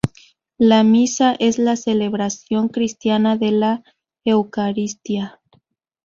[0.57, 3.83] La misa es la celebración cristiana de la
[4.25, 5.39] Eucaristía.